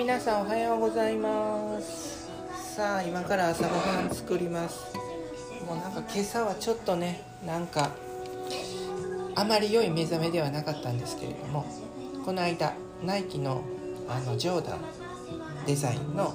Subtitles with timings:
[0.00, 2.30] 皆さんおはようございます。
[2.74, 4.96] さあ今から朝ごはん作ります。
[5.66, 7.90] もうなんか今朝はちょっとねなんか
[9.34, 11.66] あまり良い目覚めではなかったんですけれども
[12.24, 12.72] この間
[13.04, 13.62] ナイキの
[14.08, 14.78] あのジョーダン
[15.66, 16.32] デザインの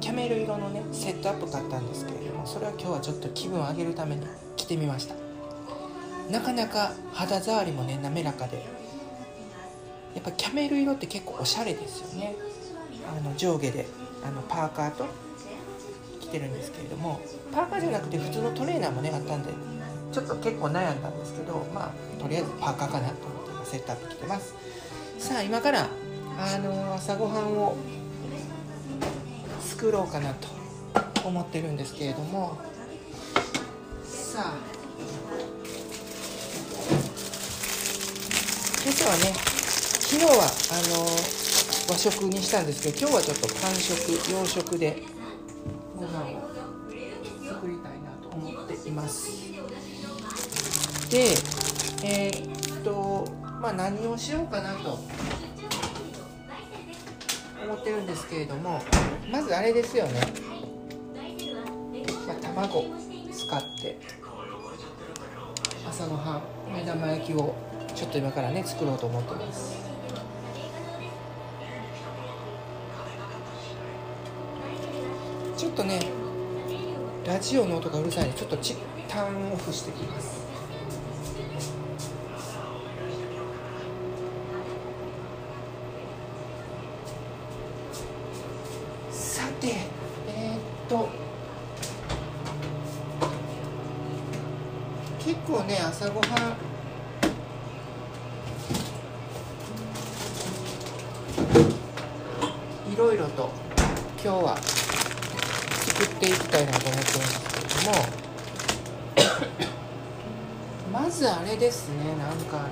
[0.00, 4.26] キャメル色のねセットアップ買ったんですけれどもそれは今日はちょっと気分を上げるために
[4.56, 5.14] 着てみました。
[6.28, 8.66] なかなか肌触りもね滑らかで
[10.16, 12.34] やっぱキャメル色って結構おしゃれですよね。
[13.08, 13.86] あの上下で
[14.26, 15.06] あのパーカーと
[16.20, 17.20] 着てるんですけれども
[17.52, 19.50] パーカーじゃなくて普通のトレーナーもねあったんで
[20.12, 24.54] ちょっと結構悩んだんですけどまあとりあえずパーカーかなと思って今セットアップ着てます。
[25.18, 25.88] さあ今から
[26.38, 27.76] あの朝ごはんを
[29.60, 30.48] 作ろうかなと
[31.24, 32.58] 思ってるんですけれども。
[34.04, 34.54] さあ
[38.84, 39.32] 今朝はね
[40.00, 41.45] 昨日はあの
[41.88, 45.02] 和食にしたんですけど今日はちょっと韓食洋食で
[45.96, 46.50] ご飯を
[47.48, 49.30] 作りたいなと思っています。
[51.10, 51.36] で
[52.02, 53.24] えーっと
[53.60, 54.98] まあ何をしようかなと
[57.64, 58.80] 思ってるんですけれども
[59.30, 60.20] まずあれですよね、
[62.26, 62.84] まあ、卵
[63.32, 63.98] 使って
[65.88, 67.54] 朝ごはん目玉焼きを
[67.94, 69.76] ちょっと今からね作ろうと思ってます
[75.56, 76.00] ちょっとね
[77.26, 78.74] ラジオの音がうるさいのでちょっと一
[79.08, 80.46] 旦オフしてきます。
[89.10, 89.74] さて
[90.28, 91.08] えー、っと
[95.18, 96.45] 結構ね朝ごはん
[111.66, 112.68] ですねなんかあの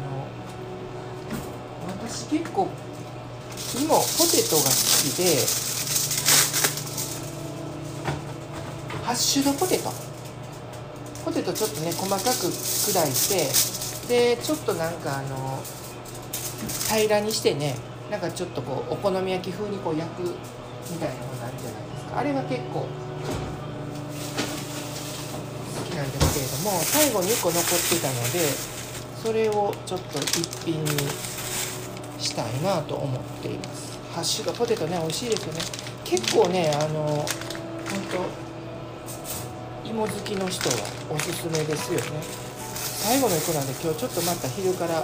[2.07, 2.69] 私結構
[3.77, 3.99] 芋ポ
[4.31, 4.71] テトが好
[5.03, 5.43] きで
[9.03, 9.91] ハッシュドポテト
[11.25, 13.11] ポテトちょっとね細かく砕い
[14.07, 15.59] てでちょっとなんかあの
[16.89, 17.75] 平らにしてね
[18.13, 20.29] なんかちょっとこうお好み焼き風にこう焼くみ
[21.01, 22.19] たいなものがあるじゃないですか。
[22.21, 22.87] あれは結構好
[25.83, 28.74] きなんですけれども最後に1個残ってたので
[29.25, 30.91] それをちょっと一品に
[32.19, 33.99] したいなと思っています。
[34.13, 35.61] ハッシュドポテトね美味しいですよね。
[36.05, 37.25] 結構ねあの本
[39.83, 40.77] 当芋好きの人は
[41.09, 42.05] おすすめですよね。
[42.21, 45.03] 最後の1個なんで今日ちょっとまた昼から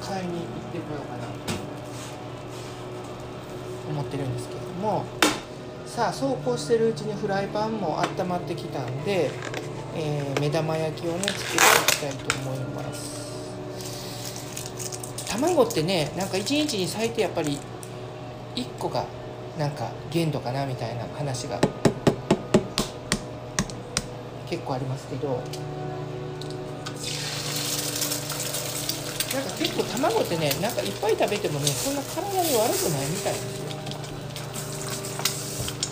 [0.00, 1.30] 買いに行ってこようかなと
[3.90, 5.04] 思ってるんですけれども。
[5.84, 9.30] さあそうこうしてるうちにフライパンも温まってきたんで、
[9.98, 13.18] えー目玉焼きをね作っていきたいと思います。
[15.28, 17.58] 卵ってねなんか1日に最低やっぱり
[18.54, 19.04] 1個が
[19.58, 21.60] なんか限度かなみたいな話が
[24.48, 25.42] 結構ありますけど。
[29.34, 33.67] なんか結構卵ってねなんかいっぱい食べてもねそんな体に悪くないみたいですよ。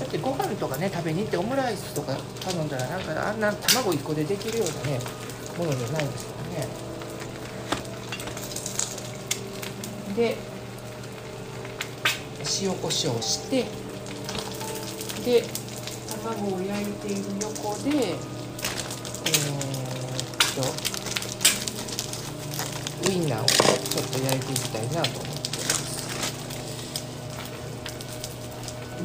[0.07, 5.01] だってご飯とかね食べに行ってオムライスとか頼んだらなんかあんな卵1個でできるようなね
[5.59, 6.69] ものじゃないんですよね。
[10.15, 10.37] で
[12.63, 13.65] 塩コショウして
[15.25, 15.43] で
[16.23, 18.15] 卵を焼いている横でえー、
[20.53, 20.55] っ
[23.03, 25.46] とウインナーをちょっと焼いていきたいなと思って。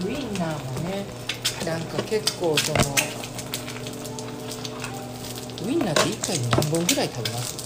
[0.05, 1.05] ウインナーもね
[1.65, 2.79] なんか結構その
[5.67, 7.61] ウインナーって1回に何本ぐらい食べます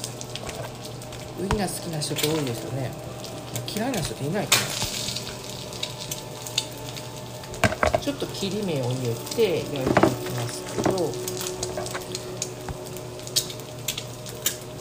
[1.37, 2.91] ウインナー好きな人って多いですよね。
[3.67, 4.41] 嫌いな人っていな。
[4.41, 4.55] いか
[7.91, 10.91] なちょっと切り目を入れて焼いていきますけど。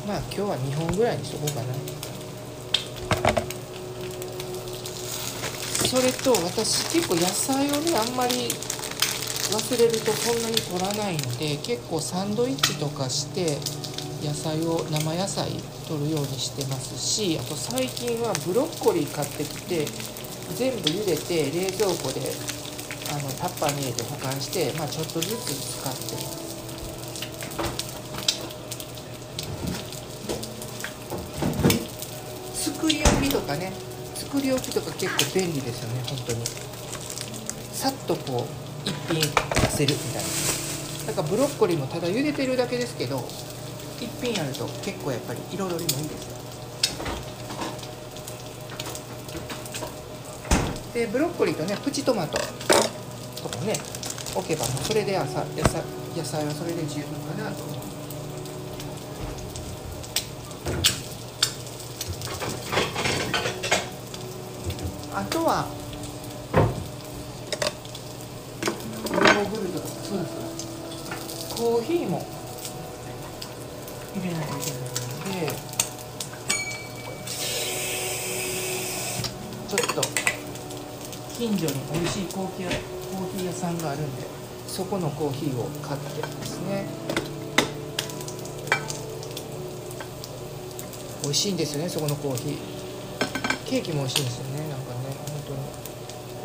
[0.06, 1.74] まあ今日は2本ぐらいにしとこうかな。
[5.94, 13.58] それと私結構野菜をねあんまり忘れるとそんなに取らないので結構サンドイッチとかして
[14.26, 15.52] 野菜を生野菜
[15.86, 19.86] 取るようにしてますしあと最近はブロッコリー買ってきて
[20.56, 22.26] 全部茹でて冷蔵庫で
[23.12, 26.33] あのタッパーに入れて保管して、まあ、ちょっとずつ使ってます。
[34.44, 36.44] 作り置きとか結構便利ですよね本当に。
[37.72, 39.26] さっとこう一品出
[39.70, 40.28] せるみたいな。
[41.06, 43.24] だからブロッコリーもただ茹でてるだけですけど
[44.00, 46.28] 一品あると結構やっぱり彩りもいいです。
[49.32, 49.88] よ
[50.92, 52.36] でブロッコリーとねプチトマト
[53.42, 53.72] とかね
[54.34, 55.82] 置けばもうそれで朝野菜
[56.14, 57.04] 野菜はそれで十分
[57.34, 57.93] かなと思うあ
[65.44, 65.66] とは。
[69.04, 72.26] ヨーグルトとかそうですコーヒーも。
[74.16, 74.86] 入れないといけないの
[75.46, 75.52] で。
[79.68, 80.02] ちょっと。
[81.36, 84.22] 近所に美味しいコーヒーコーヒー屋さんがあるんで
[84.68, 86.86] そこのコーヒーを買ってですね。
[91.22, 92.56] 美味しいんですよねそこのコーヒー。
[93.66, 94.93] ケーキも美味しいんですよねなんか。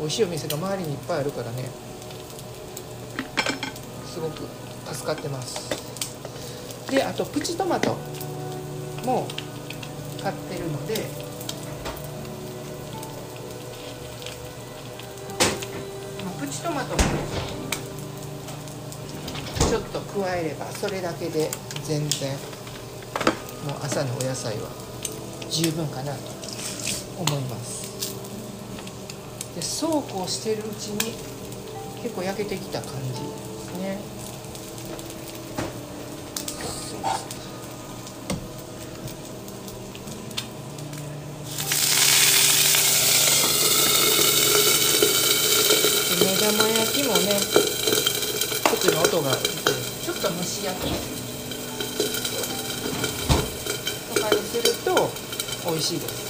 [0.00, 1.68] 美味しいお店が周りにいっぱいあるからね。
[4.06, 4.48] すごく
[4.92, 5.70] 助かってます。
[6.90, 7.96] であとプチトマト
[9.04, 9.28] も
[10.22, 11.30] 買ってるので。
[16.40, 16.98] プチトマトも
[19.68, 21.50] ちょっと加えればそれだけで
[21.84, 22.32] 全然
[23.66, 24.70] もう朝のお野菜は
[25.50, 26.18] 十分かなと
[27.18, 27.89] 思います。
[29.60, 31.12] でそうこうしてるうちに
[32.02, 33.98] 結構焼けてきた感じですね。
[46.18, 47.38] で目玉焼きもね
[48.80, 50.90] ちょっと音がちょっと蒸し焼き。
[54.14, 55.10] とかにすると
[55.70, 56.20] 美味しいです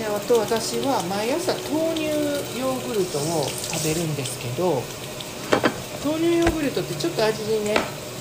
[0.00, 4.80] であと私は毎朝豆乳ヨーグルトを食べるんですけど
[6.06, 7.74] 豆乳ヨーグルトってちょっと味にね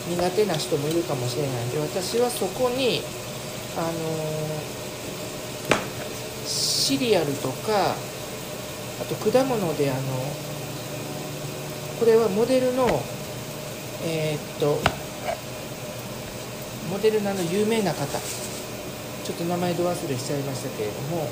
[0.10, 3.02] 苦手な人もいるかもしれないんで私はそこに
[3.78, 3.94] あのー
[6.50, 10.02] シリアルとかあと果物であの
[12.00, 12.88] これはモデルの
[14.04, 14.82] えーっと
[16.90, 18.18] モデルのあの有名な方。
[19.30, 21.30] ちょっと名前ど忘れしちゃいましたけれども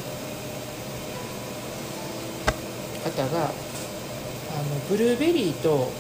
[3.10, 3.52] 方があの
[4.90, 5.92] ブルーベリーと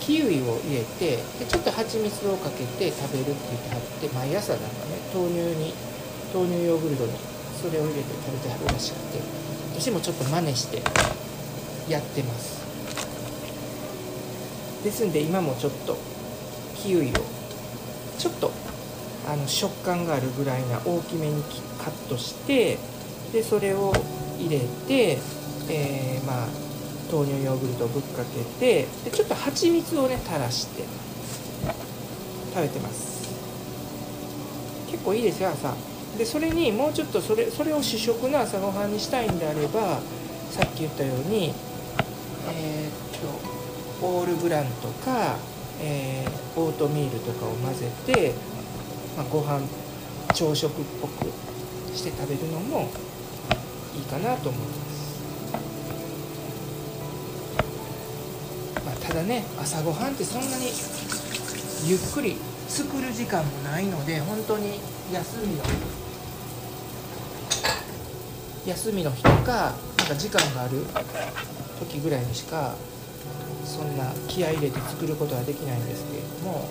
[0.00, 5.74] キウイを入れてでちょっと蜂蜜をかけて食べるって言ってはって毎朝なんかね豆乳に
[6.32, 7.12] 豆乳ヨーグルトに
[7.60, 9.18] それを入れて食べてはるらしくて
[9.74, 10.82] 私もちょっと真似して
[11.90, 12.60] やってます。
[14.84, 15.98] ですんで今もちょっと
[16.74, 17.12] キウイを
[18.18, 18.50] ちょっと
[19.28, 21.42] あの食感があるぐらいな大きめに
[21.78, 22.78] カットして
[23.32, 23.92] でそれを
[24.38, 25.18] 入れて、
[25.70, 26.46] えーまあ
[27.10, 30.84] 豆乳ヨーグルトをぶっかけてでちょっと蜂蜜をね垂らして
[32.54, 33.10] 食べてます。
[34.90, 35.74] 結構いいですよ朝。
[36.18, 40.00] でそれにもうちょっとそれそれを主食の朝ごはんにしたいんであれば
[40.50, 41.54] さっき言ったように
[42.52, 42.92] えーっ
[44.00, 45.36] とオールブランとか、
[45.80, 48.34] えーオートミールとかを混ぜて、
[49.16, 49.60] まあ、ご飯
[50.34, 51.26] 朝食っぽく
[51.94, 52.90] して食べるのも
[53.94, 54.99] いいかなと思います、
[59.10, 60.70] ただね朝ごはんってそんなに
[61.84, 62.36] ゆっくり
[62.68, 64.78] 作る時間もないので本当に
[65.12, 65.64] 休みの
[68.66, 70.86] 休みの日とかなんか時間がある
[71.80, 72.76] 時ぐらいにしか
[73.64, 76.68] そんな気合入れて作ることはできないんですけれども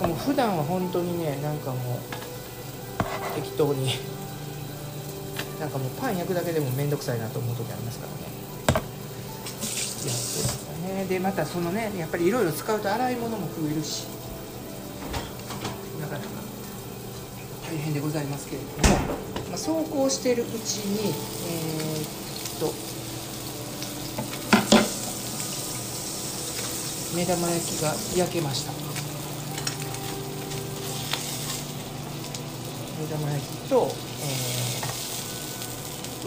[0.00, 3.94] でも普段は本当にねなんかもう適当に
[5.58, 8.28] なんかもうパン焼くだけでも面倒くさいなと思う時ありますからね。
[10.06, 11.06] ね。
[11.08, 14.04] でまたそのねやっぱりいろいろ使うと洗い物も増えるし。
[16.00, 16.26] なかなか
[17.68, 18.96] 大変でございますけれども、
[19.48, 22.06] まあ、そうこうしているうちにえー
[22.56, 22.72] っと
[27.16, 28.72] 目玉焼きが焼けました。
[33.00, 33.90] 目玉焼きと、
[34.22, 34.88] えー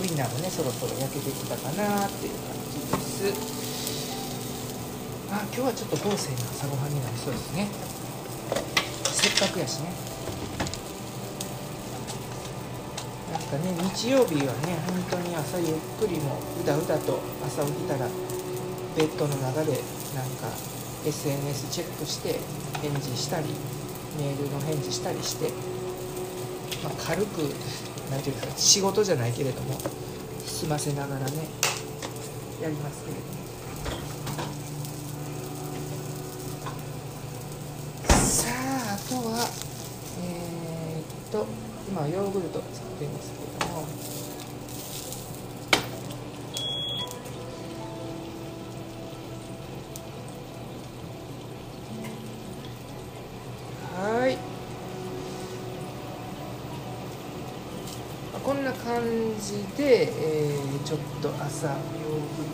[0.02, 2.61] ウインナーもねそろそろ焼けてきたかなっていう感じ。
[3.30, 3.34] あ
[5.54, 7.68] 今日はちょっと豪勢な朝ごはんになりそうですね。
[9.14, 9.94] せっかくやしね。
[13.32, 15.68] なんかね日曜日はね本当に朝ゆっ
[16.02, 18.10] くりもうだうだと朝起きたら
[18.98, 19.84] ベッドの中で
[20.16, 20.50] なんか
[21.06, 22.40] SNS チェックして
[22.82, 23.54] 返事したり
[24.18, 25.52] メールの返事したりして、
[26.84, 27.54] まあ、軽く
[28.10, 29.78] 何ていうか仕事じゃないけれども
[30.44, 31.32] 済ませながらね
[32.62, 33.32] やりますけれども。
[38.08, 39.50] さああとは
[40.24, 41.48] えー、っと
[41.90, 43.88] 今ヨーグルト作っていますけれども。
[53.98, 54.38] はい。
[58.44, 59.04] こんな感
[59.40, 62.50] じで、えー、ちょっと朝ヨーグル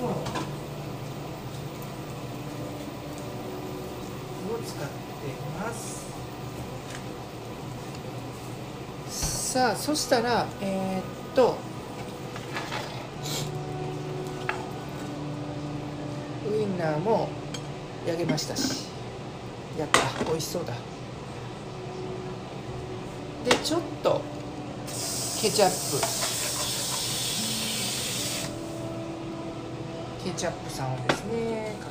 [0.00, 0.06] ト
[4.54, 4.90] を使って
[5.60, 6.08] ます
[9.48, 11.02] さあそしたらえー、っ
[11.34, 11.56] と
[16.52, 17.30] ウインナーも
[18.06, 18.84] 焼けましたし。
[19.78, 20.00] やった。
[20.26, 20.74] 美味しそうだ。
[23.46, 24.20] でちょっと
[25.40, 26.06] ケチャップ。
[30.24, 31.86] ケチャップさんをですねか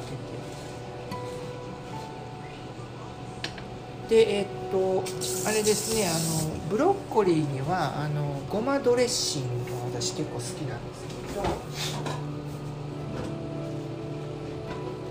[4.10, 4.22] けて。
[4.24, 5.04] でえー、っと
[5.50, 6.12] あれですねあ
[6.54, 11.44] のブロッコリーにはあのごまドレッシングが私結構好きなんですけど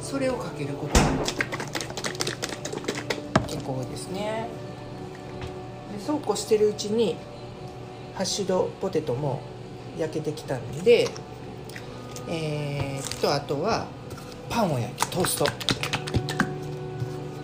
[0.03, 1.01] それをかけることが
[3.47, 4.49] 結構多いですね。
[5.97, 7.17] でそうこうしてるうちに
[8.15, 9.41] ハッシュドポテトも
[9.99, 11.09] 焼けてきたんで
[12.29, 13.87] えー、っとあとは
[14.51, 15.47] パンを焼きトースト。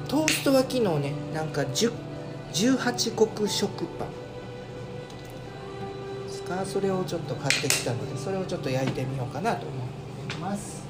[0.09, 1.91] トーストは昨日ねなんか10
[2.53, 4.09] 18穀食パン
[6.27, 6.65] ですか？
[6.67, 10.83] それをちょっと買ってきたのでそれをちょっと焼いてみようかなと思ってます。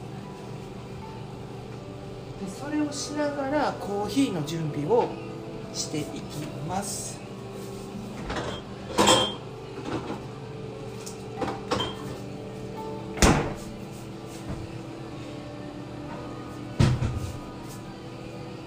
[2.44, 5.08] でそれをしながらコーヒーの準備を
[5.72, 6.10] していき
[6.68, 7.20] ます。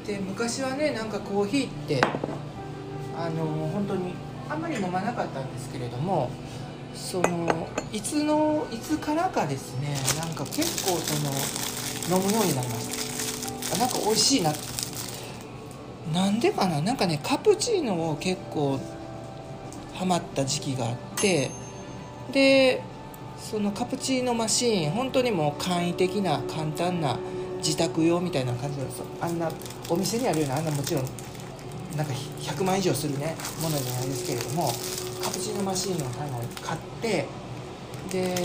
[0.08, 2.00] で昔はねなんかコーヒーって
[3.26, 4.14] あの本当に
[4.50, 6.30] あんまり飲まなかったんですけれども
[6.94, 11.14] そのいつのいつからかですねなんか結構そ
[12.12, 13.76] の飲むようになりました。
[13.76, 14.54] あなんか美味しいな
[16.14, 16.82] なんでかな？
[16.82, 18.80] なんかねカプチーノを結構
[19.96, 21.50] ハマった時期があって
[22.32, 22.84] で
[23.40, 27.18] そのカプチーノマシーン本当にもう簡易的な簡単な
[27.58, 29.06] 自宅用みたいな感じなんですよ。
[29.20, 29.52] あんな
[29.90, 31.06] お店にあるようなあんなもちろん
[31.96, 34.68] なんか100万以上するねものじゃないですけれども
[35.24, 36.10] カプチーノマシーンを
[36.62, 37.26] 買って
[38.12, 38.36] で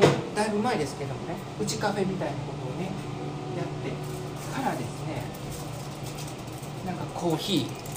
[0.00, 2.90] もうだいぶ前ですけどもねうちカフェみたいなことをね
[3.56, 3.90] やって
[4.54, 5.22] からですね
[6.86, 7.90] なんかコーヒー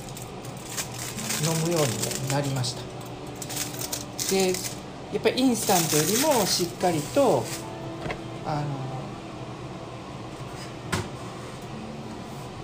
[1.50, 2.82] 飲むようになりました。
[4.32, 4.48] で
[5.14, 7.44] やっぱりインスタントよりもしっかりと
[8.46, 8.93] あの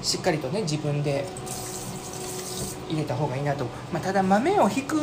[0.10, 1.24] しっかりとね自分で
[2.89, 4.96] 入れた方がいいなと、まあ、ただ豆をひく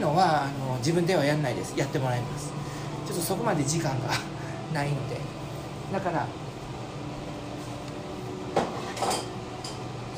[0.00, 1.78] のはあの自分ではやんないです。
[1.78, 2.52] やってもらいます。
[3.06, 4.08] ちょっとそこまで時間が
[4.74, 5.20] ないので。
[5.92, 6.26] だから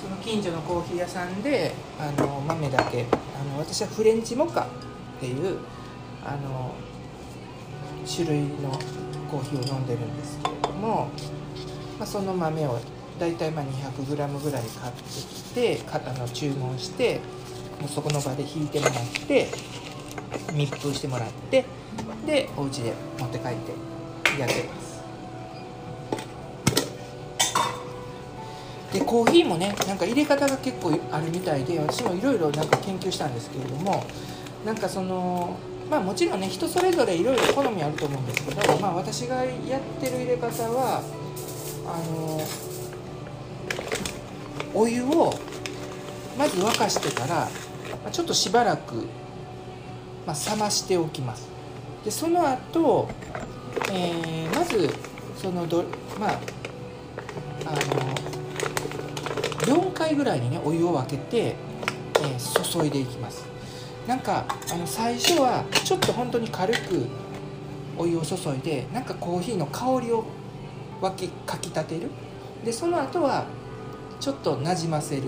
[0.03, 3.05] その近所のコーヒー屋さんであの豆だけ
[3.39, 4.67] あの私はフレンチモカっ
[5.21, 5.59] ていう
[6.25, 6.75] あの
[8.11, 8.71] 種類の
[9.31, 11.11] コーヒーを飲んでるんですけれども、
[11.99, 12.81] まあ、その豆を
[13.23, 17.21] 大体まあ 200g ぐらい買ってきてあの注文して
[17.81, 18.95] もうそこの場で引いてもらっ
[19.29, 19.47] て
[20.53, 21.65] 密封してもらって
[22.27, 25.03] でお家で持って帰ってやってます。
[28.93, 34.05] でコーヒーもねなんか入れ方が結構あるみたいで私もいろいろなんか研究したんですけれども
[34.67, 35.57] なんかその
[35.89, 41.03] まあもちろんね人それぞれいろいろ好みあると思うんですけど、まあ、私がやってる入れ方は
[41.87, 42.72] あの
[44.75, 45.35] お湯を
[46.39, 47.49] まず沸かしてから
[48.11, 49.07] ちょっとしばらく、
[50.27, 51.49] まあ、冷ましておきます。
[52.05, 53.09] でその後、
[53.93, 54.91] えー、まず
[55.37, 55.85] そのど
[56.19, 56.41] まあ
[57.67, 57.71] あ
[59.71, 61.55] の4回ぐらいにねお湯を分けて、
[62.21, 63.45] えー、注いでいきます。
[64.07, 67.07] なんかあの最初はちょっと本当に軽く
[67.97, 70.25] お湯を注いでなんかコーヒーの香りを
[71.01, 72.11] 沸きかきたてる。
[72.65, 73.45] でその後は
[74.23, 75.23] ちょっとなじませる。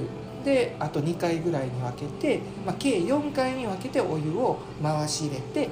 [0.45, 5.71] であと2回ぐらいに分けて、まあ、計4回に分けてお湯を回し入れて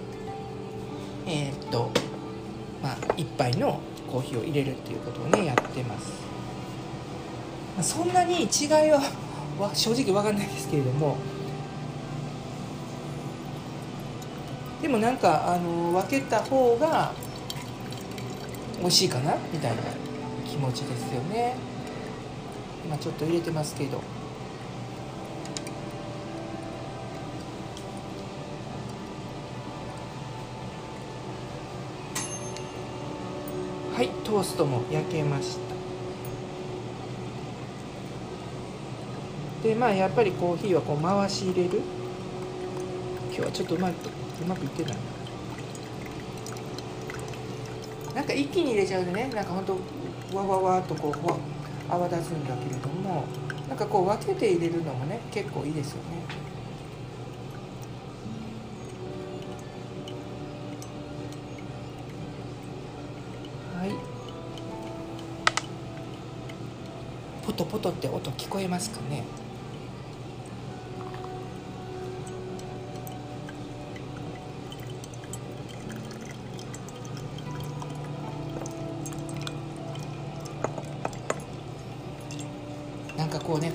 [1.27, 1.91] えー、っと
[2.83, 6.11] まあ1杯のコーヒーを入れるっていうことをねやってます。
[7.77, 8.49] まあそんなに違い
[8.91, 9.01] は
[9.61, 11.17] は正直分かんないですけれども。
[14.81, 17.13] でもなんかあの分けた方が
[18.81, 19.83] 美味しいかなみたいな
[20.45, 21.55] 気持ちですよね。
[22.85, 24.03] 今ちょっと入れてますけど。
[33.95, 35.59] はいトーストも焼けまし
[39.63, 39.69] た。
[39.69, 41.83] でまあやっぱりコーヒーはこう回し入れる？
[43.27, 43.93] 今日はちょっとうまく
[44.43, 44.97] うまくいってない
[48.15, 48.23] な。
[48.23, 49.77] んか一気に入れちゃうとねなんかほんと
[50.35, 51.37] わわわっとこうわ
[51.93, 53.25] 泡立つんだけれども
[53.69, 56.23] なんかこう分けて入れるのもね結構いいですよね。
[63.79, 63.91] はい。
[67.45, 69.25] ポトポトって音聞こえますかね？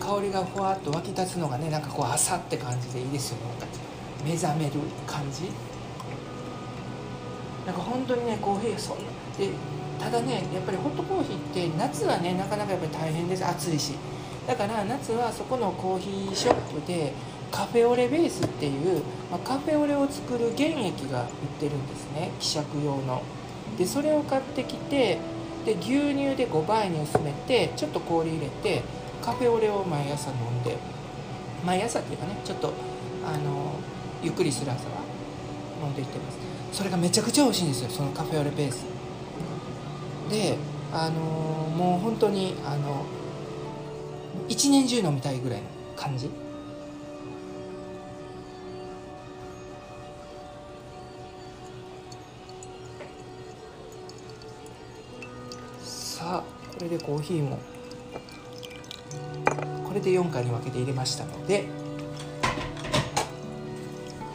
[0.08, 3.44] 香りがふわっと湧き立つのがねなんかこう朝って感じでいいですよね
[4.24, 4.72] 目覚める
[5.06, 5.52] 感じ？
[7.66, 9.04] なんか本当にねコーヒーそんな。
[9.38, 9.50] で
[10.00, 11.40] ただねやっぱりホットコーヒーっ
[11.72, 13.46] て夏はねなかなかやっぱり大変です。
[13.46, 13.94] 暑いし。
[14.48, 17.12] だから夏はそこのコーヒーショップで
[17.52, 21.28] カフェオレベースっていう、まあ、カフェオレを作る原液が売っ
[21.60, 22.32] てるんですね。
[22.40, 23.22] 希釈用の。
[23.78, 25.20] でそれを買ってきて
[25.66, 28.84] で牛乳で5倍に薄めてちょっと氷入れて
[29.22, 30.78] カフェオレを毎朝飲んで
[31.66, 32.74] 毎朝っていうかねちょっと
[33.26, 33.74] あの
[34.24, 35.02] ゆっくりする朝は
[35.84, 36.38] 飲んでいってます。
[36.72, 38.86] それがめちゃくちゃ美味しいんですよそのカフェオレベース。
[40.30, 40.58] で
[40.92, 43.06] あのもう本当にあの
[44.48, 46.30] 一年中飲みたいぐらいの感じ。
[55.84, 57.60] さあこれでコーヒーも。
[59.98, 61.66] れで4回に分けて入れましたので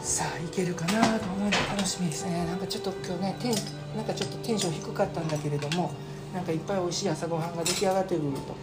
[0.01, 2.45] さあいけるかなと思うの楽しみですね。
[2.45, 5.93] なんかちょっと今日ねテンなんかちょっとテンション低かったんだけれども
[6.35, 8.57] なんかいっぱい美味しい朝ごはんが出来上がってくると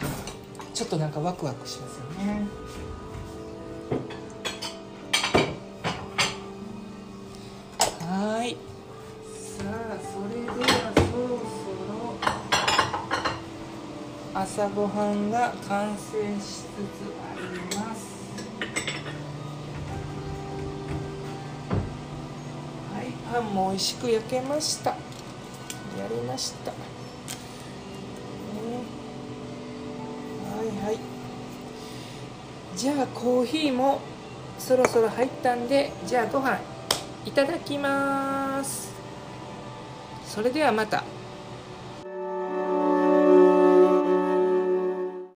[0.74, 2.42] ちょっとなんかワクワクしますよね。
[14.42, 16.72] 朝ごはんが完成しつつ
[17.22, 17.42] あり
[17.78, 18.08] ます。
[22.96, 24.92] はいパンも美味しく焼けました。
[24.92, 24.98] や
[26.10, 26.78] りました、ね、
[30.56, 31.00] はいはい。
[32.78, 34.00] じゃあコーヒーも
[34.58, 36.62] そろそろ入ったんでじゃあご飯
[37.26, 38.94] いただきます。
[40.26, 41.04] それではまた。